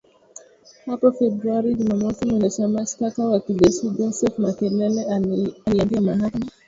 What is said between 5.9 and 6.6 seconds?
mahakama